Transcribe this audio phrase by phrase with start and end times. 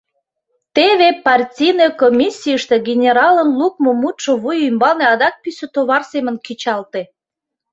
[0.75, 7.01] Теве партийный комиссийыште генералын лукмо мутшо вуй ӱмбалне адак пӱсӧ товар семын кечалте.